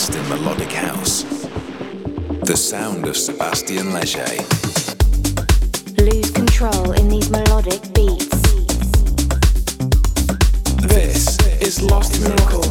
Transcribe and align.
best 0.00 0.14
in 0.14 0.28
melodic 0.30 0.72
house. 0.72 1.24
The 2.44 2.56
sound 2.56 3.06
of 3.06 3.16
Sebastien 3.16 3.88
Léger. 3.92 4.32
Lose 5.98 6.30
control 6.30 6.92
in 6.92 7.08
these 7.08 7.28
melodic 7.28 7.82
beats. 7.92 8.28
This 10.88 11.38
is 11.60 11.82
Lost 11.82 12.18
Miracle. 12.22 12.64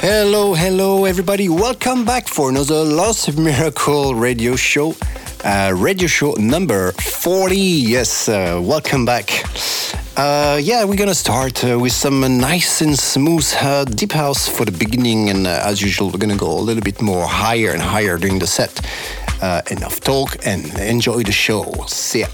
Hello, 0.00 0.54
hello, 0.54 1.06
everybody. 1.06 1.48
Welcome 1.48 2.04
back 2.04 2.28
for 2.28 2.50
another 2.50 2.84
Lost 2.84 3.36
Miracle 3.36 4.14
radio 4.14 4.54
show. 4.54 4.94
Uh, 5.44 5.72
radio 5.74 6.06
show 6.06 6.34
number 6.38 6.92
40. 6.92 7.56
Yes, 7.56 8.28
uh, 8.28 8.60
welcome 8.62 9.04
back. 9.04 9.26
Uh, 10.16 10.58
yeah, 10.62 10.82
we're 10.82 10.96
gonna 10.96 11.14
start 11.14 11.62
uh, 11.62 11.78
with 11.78 11.92
some 11.92 12.20
nice 12.38 12.80
and 12.80 12.98
smooth 12.98 13.46
uh, 13.60 13.84
deep 13.84 14.12
house 14.12 14.48
for 14.48 14.64
the 14.64 14.72
beginning, 14.72 15.28
and 15.28 15.46
uh, 15.46 15.60
as 15.62 15.82
usual, 15.82 16.10
we're 16.10 16.18
gonna 16.18 16.34
go 16.34 16.58
a 16.58 16.60
little 16.60 16.82
bit 16.82 17.02
more 17.02 17.26
higher 17.26 17.72
and 17.72 17.82
higher 17.82 18.16
during 18.16 18.38
the 18.38 18.46
set. 18.46 18.80
Uh, 19.42 19.60
enough 19.70 20.00
talk 20.00 20.34
and 20.46 20.78
enjoy 20.78 21.22
the 21.22 21.32
show. 21.32 21.64
See 21.86 22.20
ya. 22.20 22.28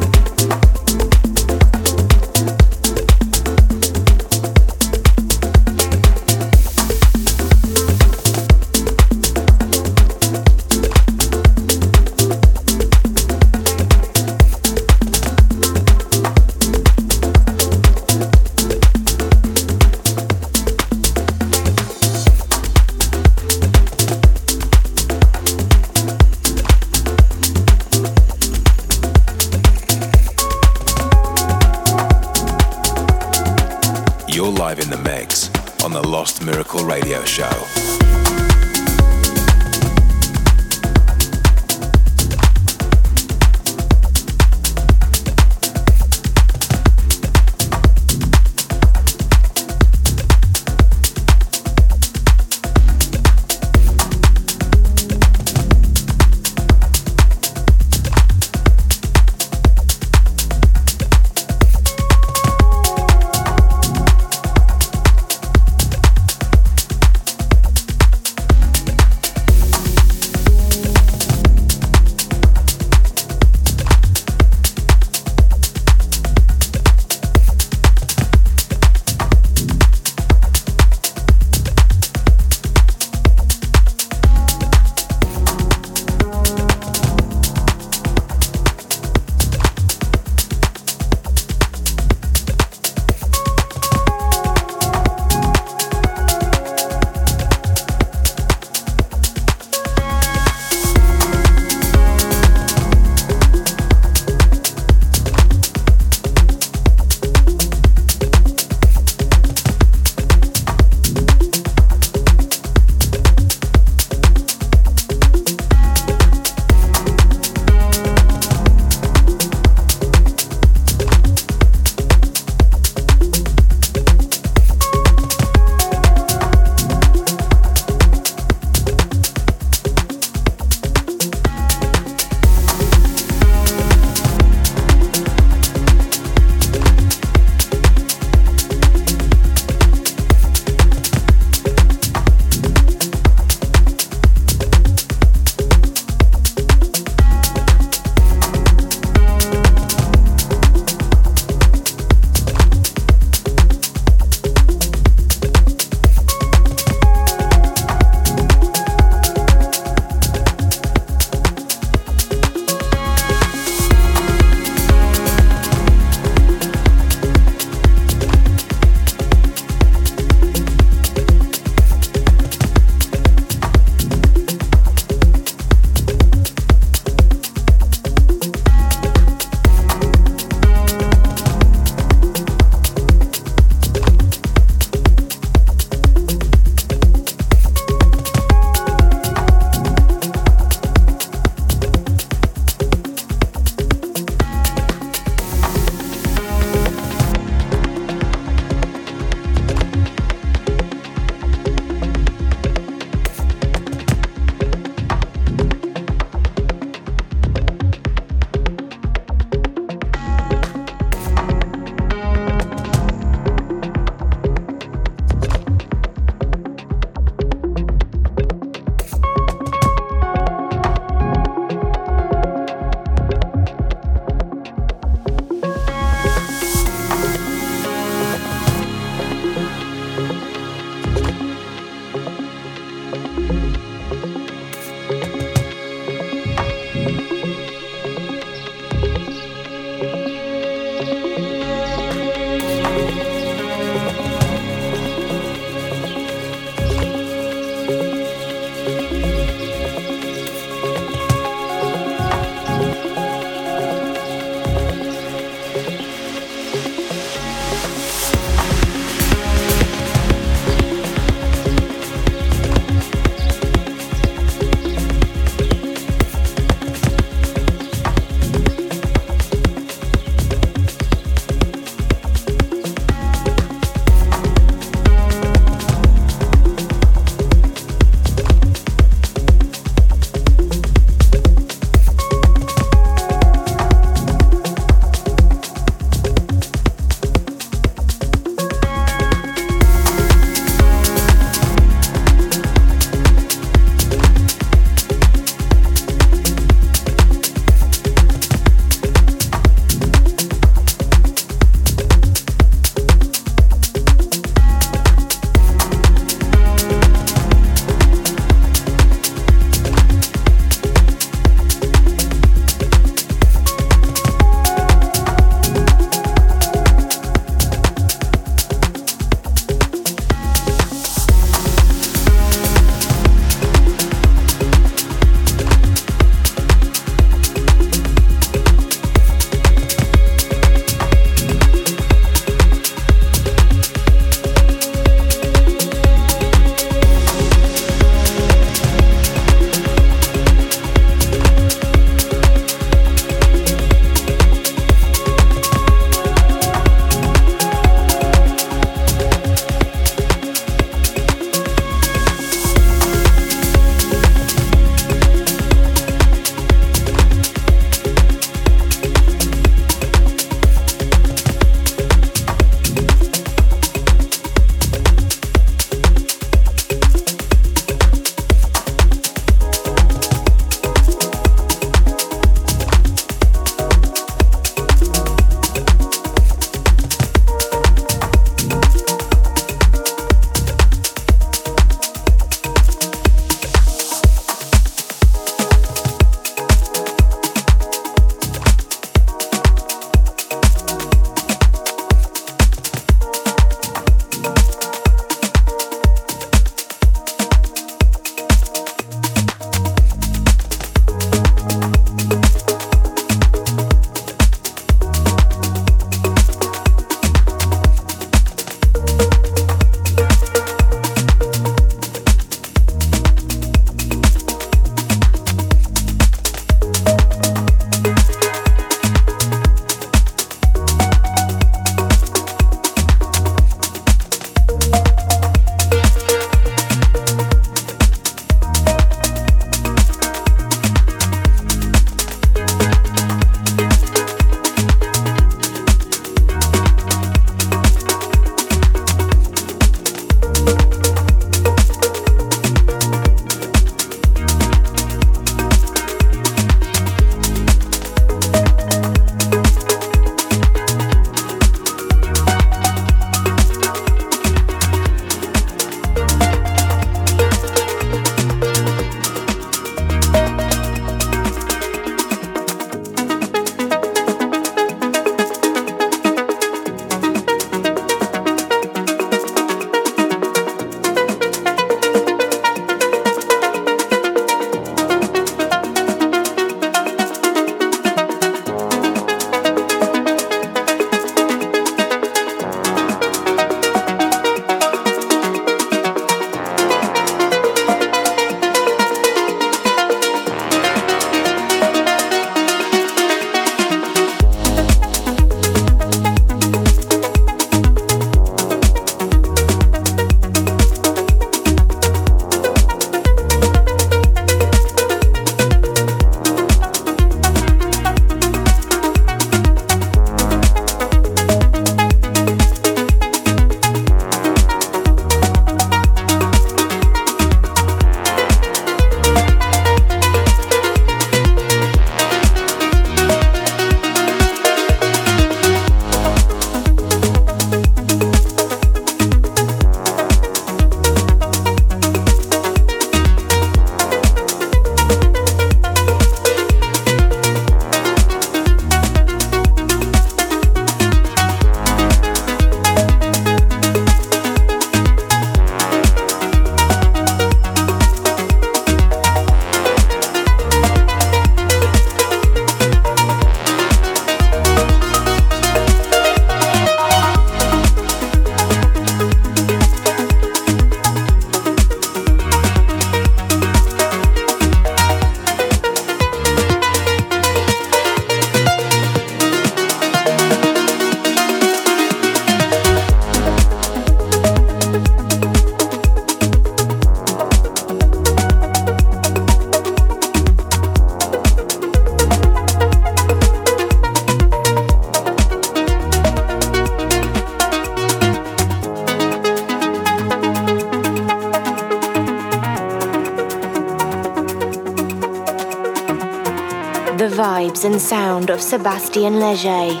Sebastien 598.72 599.38
Leger. 599.38 600.00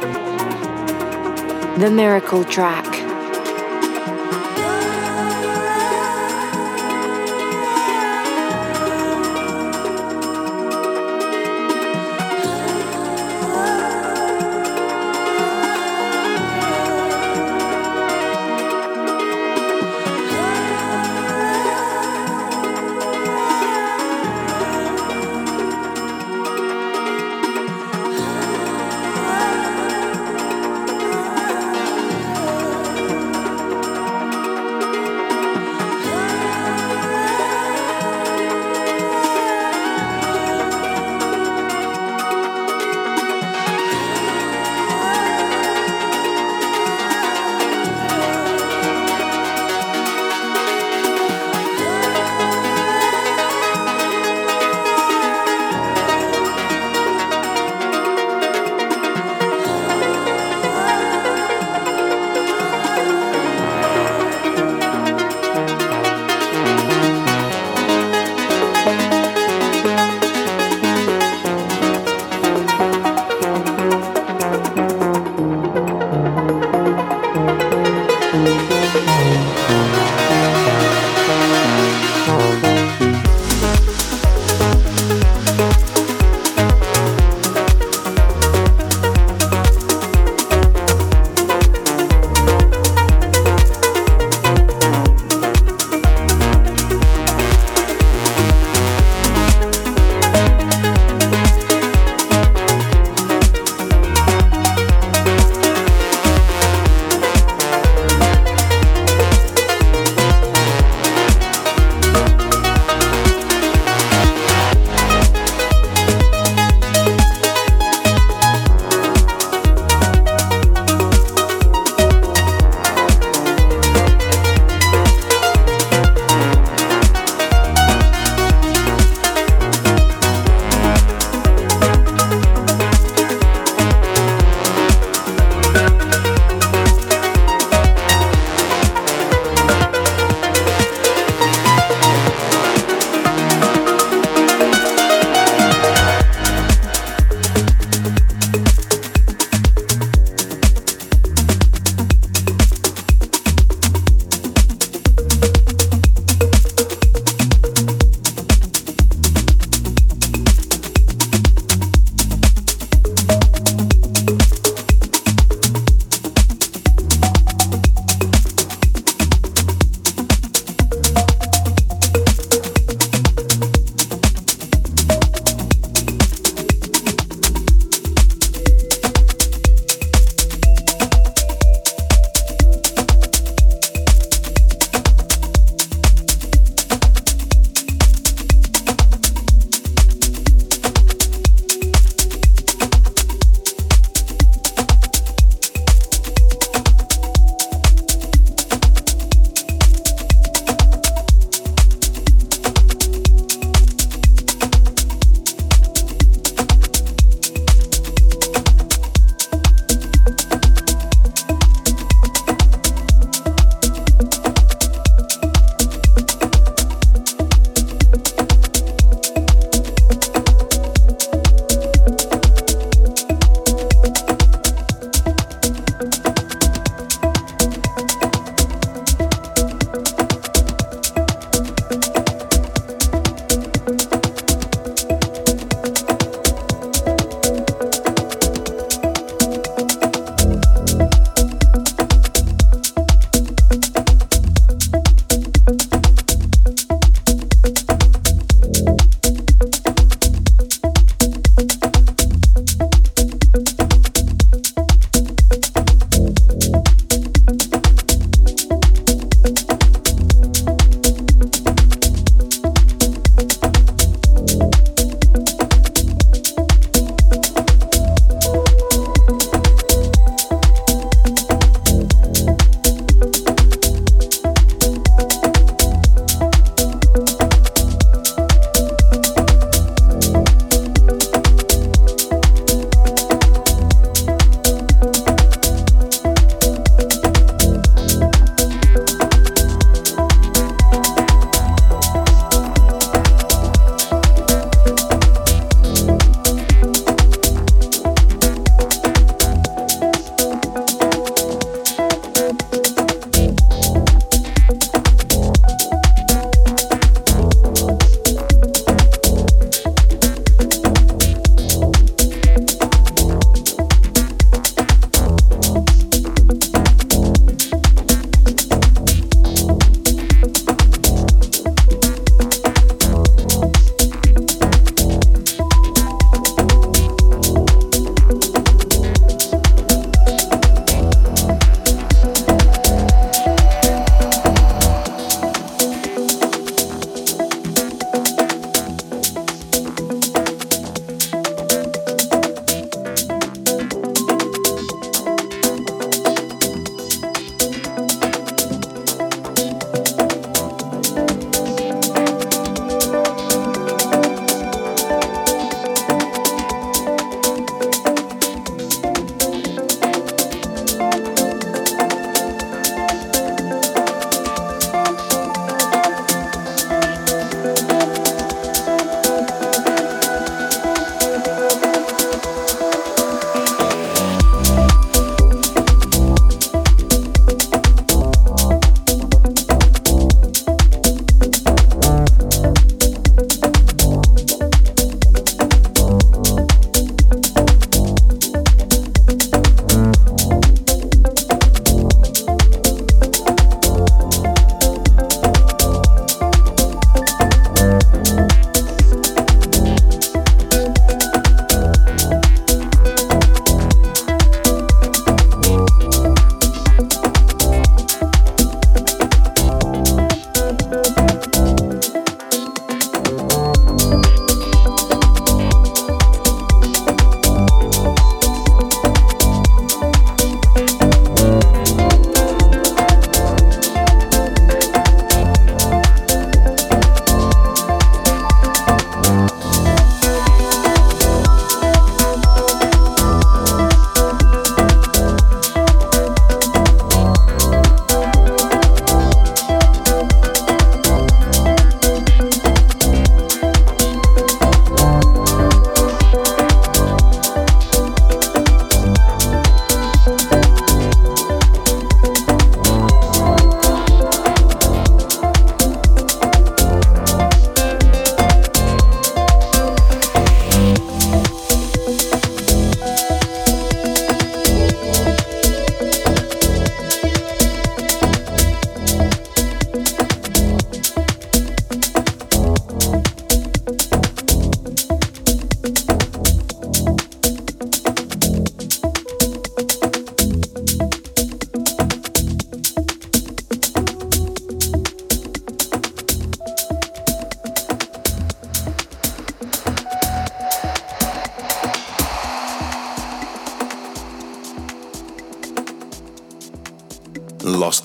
The 1.78 1.90
Miracle 1.90 2.42
Track. 2.42 2.91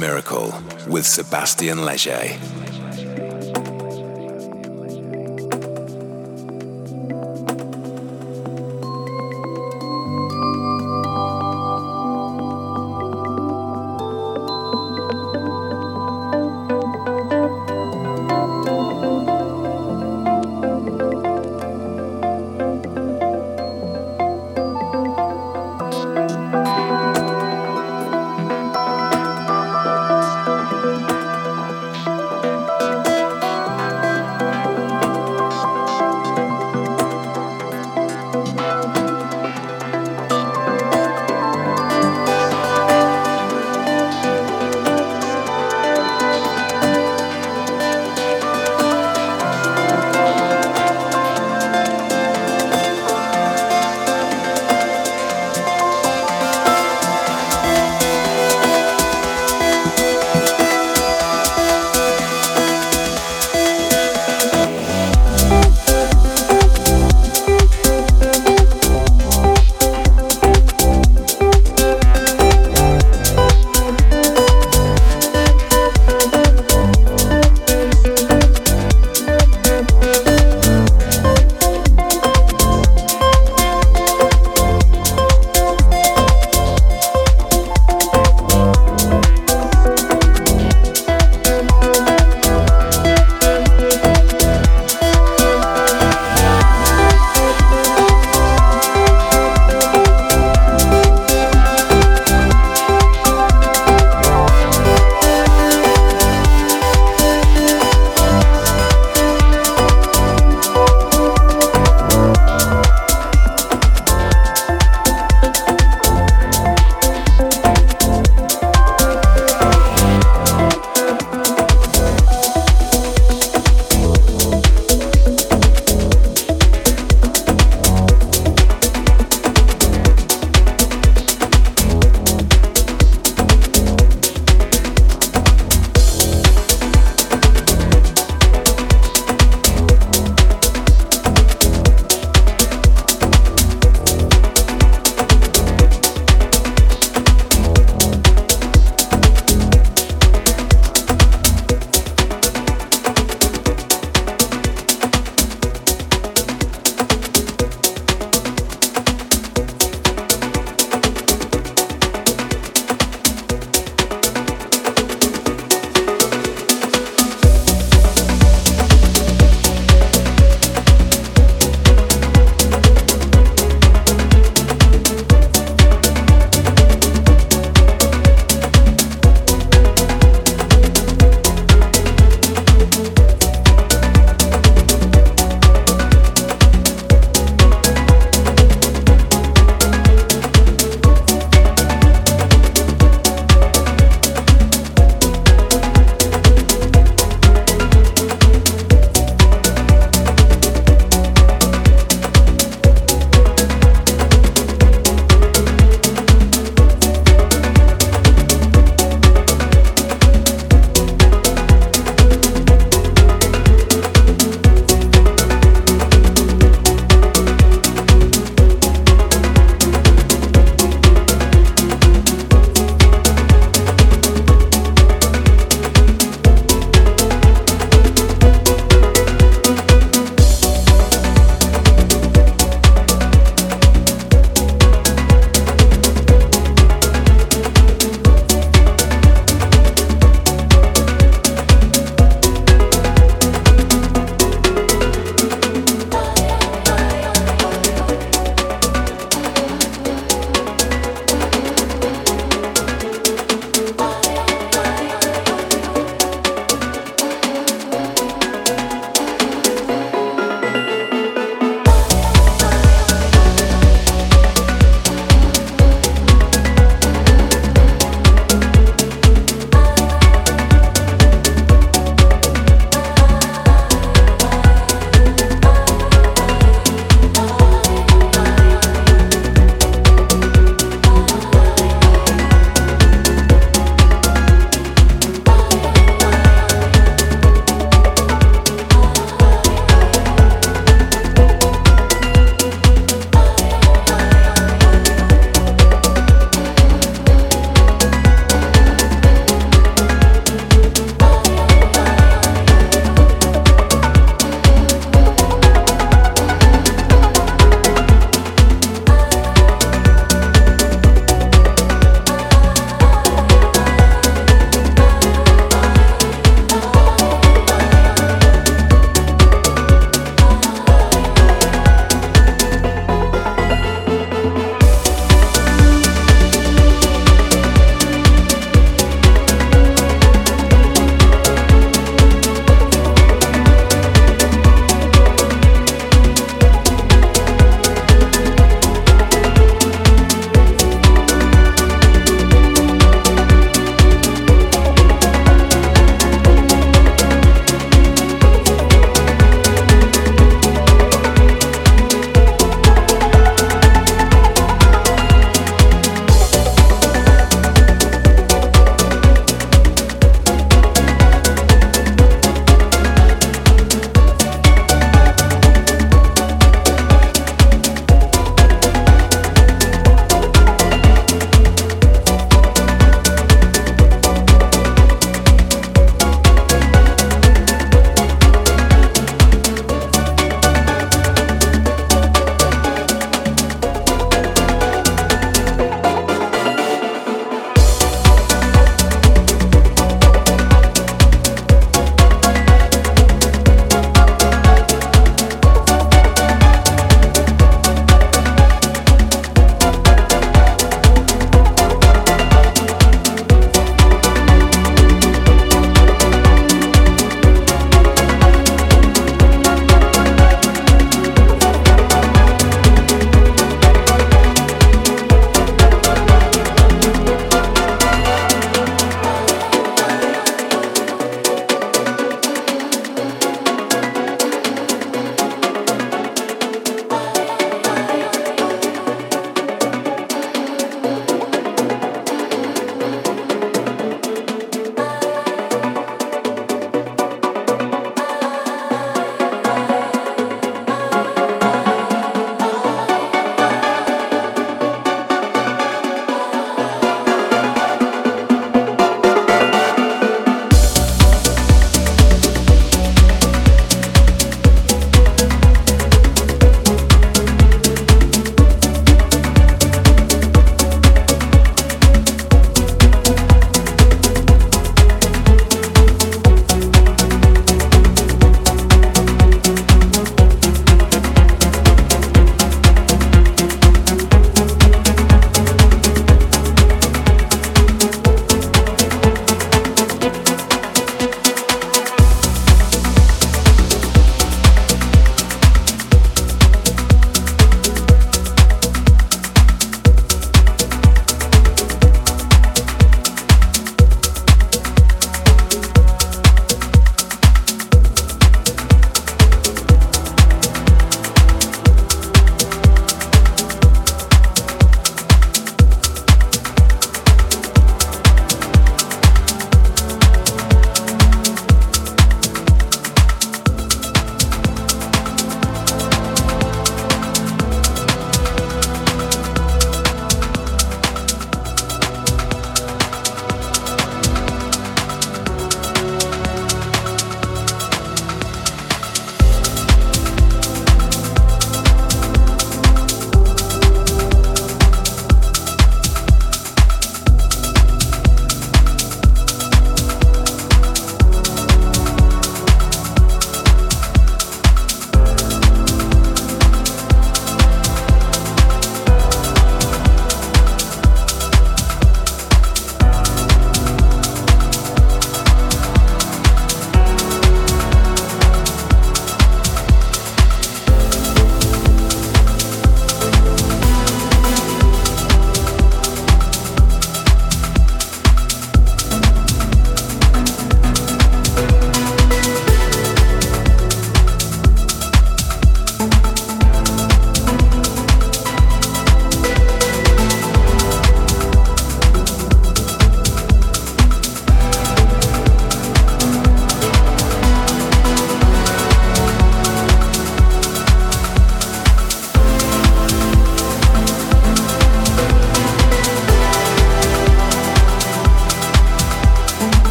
Miracle 0.00 0.54
with 0.88 1.04
Sebastien 1.04 1.84
Léger. 1.84 2.59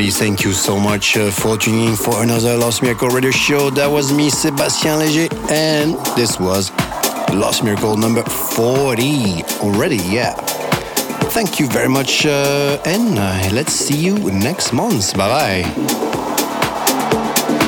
Everybody. 0.00 0.10
Thank 0.10 0.44
you 0.44 0.52
so 0.52 0.78
much 0.78 1.16
uh, 1.16 1.30
for 1.30 1.56
tuning 1.58 1.88
in 1.90 1.96
for 1.96 2.22
another 2.22 2.56
Lost 2.56 2.82
Miracle 2.82 3.08
radio 3.08 3.30
show. 3.30 3.70
That 3.70 3.90
was 3.90 4.12
me, 4.12 4.30
Sebastien 4.30 4.98
Léger, 4.98 5.28
and 5.50 5.94
this 6.16 6.38
was 6.40 6.70
Lost 7.32 7.62
Miracle 7.62 7.96
number 7.96 8.22
40 8.22 9.42
already. 9.60 9.96
Yeah. 9.96 10.34
Thank 11.34 11.60
you 11.60 11.68
very 11.68 11.88
much, 11.88 12.24
uh, 12.24 12.80
and 12.86 13.18
uh, 13.18 13.50
let's 13.52 13.72
see 13.72 13.96
you 13.96 14.16
next 14.30 14.72
month. 14.72 15.14
Bye 15.16 15.64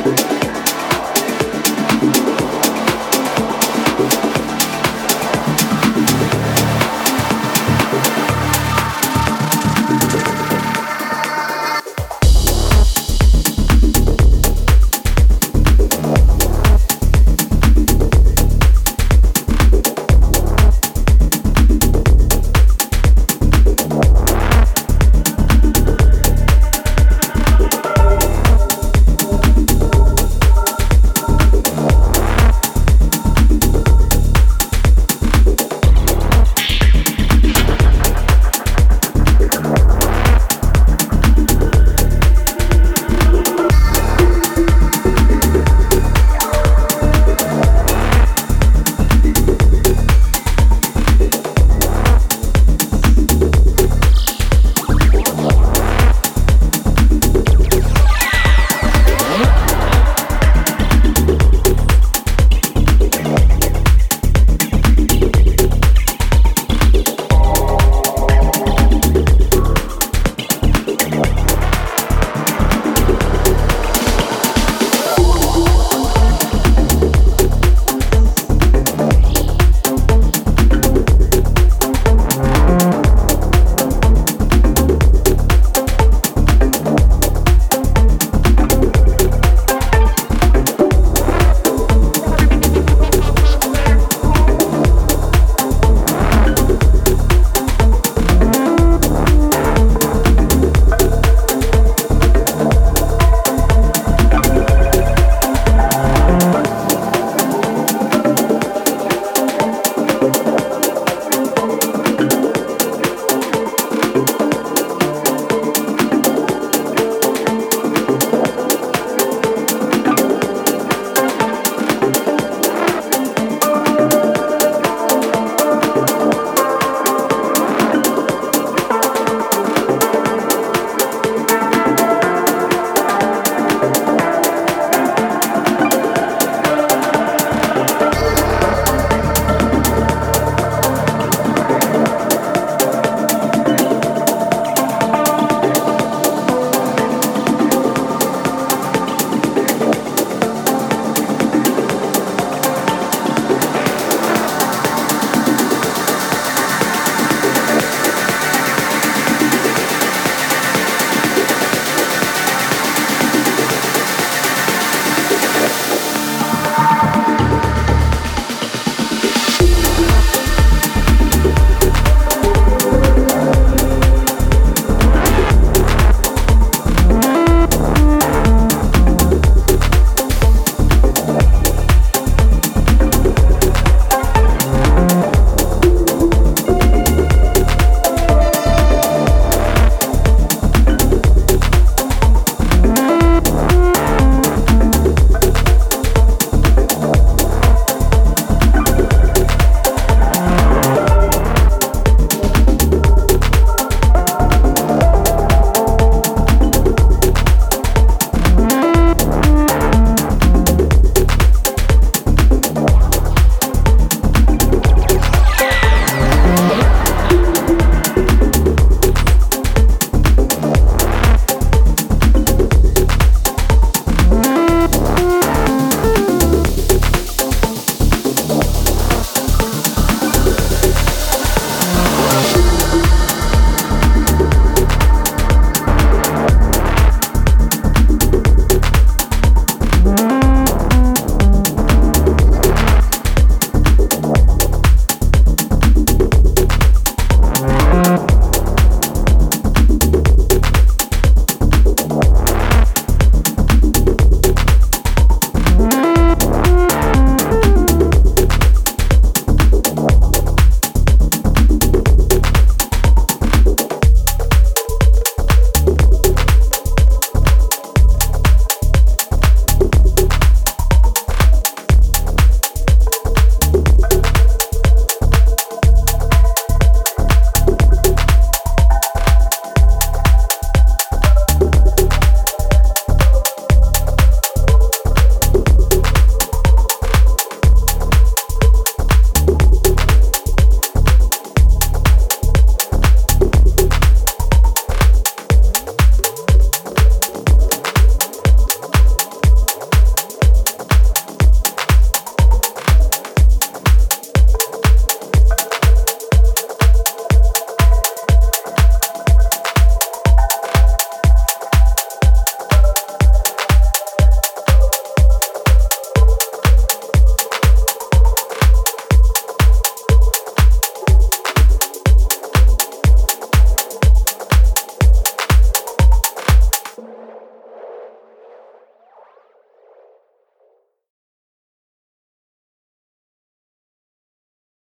bye. 0.07 0.29